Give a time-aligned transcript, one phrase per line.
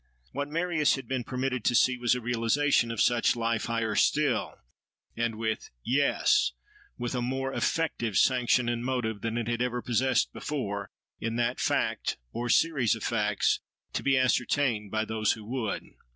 [0.31, 4.57] What Marius had been permitted to see was a realisation of such life higher still:
[5.15, 6.53] and with—Yes!
[6.97, 11.59] with a more effective sanction and motive than it had ever possessed before, in that
[11.59, 13.59] fact, or series of facts,
[13.93, 15.83] to be ascertained by those who would.